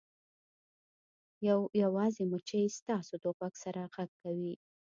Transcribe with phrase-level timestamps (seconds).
[1.47, 4.53] یو یوازې مچۍ ستاسو د غوږ سره غږ کوي